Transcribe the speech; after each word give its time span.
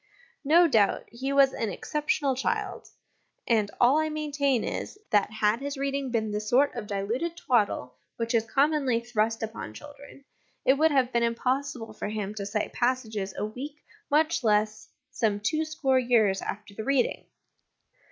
No 0.43 0.67
doubt 0.67 1.03
he 1.11 1.31
was 1.31 1.53
an 1.53 1.69
exceptional 1.69 2.35
child; 2.35 2.87
and 3.47 3.69
all 3.79 3.99
I 3.99 4.09
maintain 4.09 4.63
is, 4.63 4.97
that 5.11 5.29
had 5.29 5.59
his 5.59 5.77
reading 5.77 6.09
been 6.09 6.31
the 6.31 6.39
sort 6.39 6.73
of 6.73 6.87
diluted 6.87 7.37
twaddle 7.37 7.93
which 8.17 8.33
is 8.33 8.43
commonly 8.49 8.99
thrust 9.01 9.43
upon 9.43 9.75
children, 9.75 10.25
it 10.65 10.73
would 10.73 10.89
have 10.89 11.13
been 11.13 11.21
impossible 11.21 11.93
for 11.93 12.07
him 12.07 12.33
to 12.33 12.47
cite 12.47 12.73
passages 12.73 13.35
a 13.37 13.45
week, 13.45 13.75
much 14.09 14.43
less 14.43 14.89
some 15.11 15.39
two 15.39 15.63
score 15.65 15.99
years, 15.99 16.41
after 16.41 16.73
the 16.73 16.83
reading. 16.83 17.25